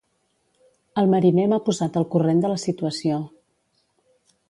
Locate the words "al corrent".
2.03-2.43